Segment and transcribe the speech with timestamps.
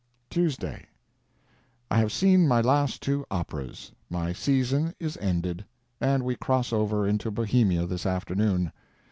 [0.31, 5.63] TUESDAY.—I have seen my last two operas; my season is ended,
[5.99, 8.71] and we cross over into Bohemia this afternoon.